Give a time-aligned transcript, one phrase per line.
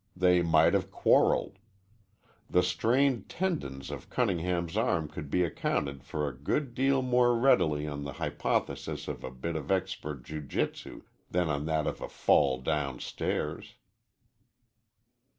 [0.15, 1.59] They might have quarreled.
[2.49, 7.85] The strained tendons of Cunningham's arm could be accounted for a good deal more readily
[7.85, 12.09] on the hypothesis of a bit of expert jiu jitsu than on that of a
[12.09, 13.75] fall downstairs.